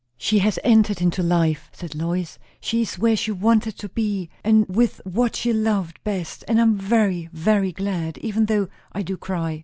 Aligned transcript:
"She 0.17 0.39
has 0.39 0.57
entered 0.63 0.99
into 0.99 1.21
life!" 1.21 1.69
said 1.73 1.93
Lois. 1.93 2.39
"She 2.59 2.81
is 2.81 2.97
where 2.97 3.15
she 3.15 3.29
wanted 3.31 3.77
to 3.77 3.87
be, 3.89 4.31
and 4.43 4.65
with 4.67 4.99
what 5.03 5.35
she 5.35 5.53
loved 5.53 6.03
best. 6.03 6.43
And 6.47 6.57
I 6.57 6.63
am 6.63 6.75
very, 6.75 7.29
very 7.31 7.71
glad! 7.71 8.17
even 8.17 8.47
though 8.47 8.67
I 8.93 9.03
do 9.03 9.15
cry." 9.15 9.59